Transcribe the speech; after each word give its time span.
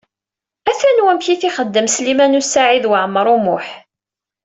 Atan 0.69 0.97
wamek 1.05 1.27
i 1.33 1.35
t-ixeddem 1.41 1.87
Sliman 1.95 2.37
U 2.39 2.41
Saɛid 2.43 2.85
Waɛmaṛ 2.89 3.27
U 3.35 3.37
Muḥ. 3.45 3.67